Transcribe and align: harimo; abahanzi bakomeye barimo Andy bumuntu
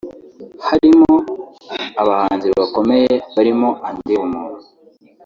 harimo; 0.67 1.13
abahanzi 2.01 2.47
bakomeye 2.59 3.13
barimo 3.35 3.69
Andy 3.87 4.13
bumuntu 4.19 4.61